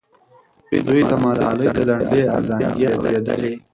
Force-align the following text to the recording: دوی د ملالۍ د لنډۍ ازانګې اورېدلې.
دوی 0.87 1.01
د 1.09 1.11
ملالۍ 1.23 1.67
د 1.75 1.79
لنډۍ 1.89 2.21
ازانګې 2.37 2.87
اورېدلې. 2.95 3.53